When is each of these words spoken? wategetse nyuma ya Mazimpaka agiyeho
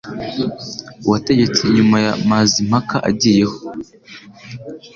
wategetse 1.09 1.61
nyuma 1.75 1.97
ya 2.05 2.13
Mazimpaka 2.29 2.95
agiyeho 3.09 3.55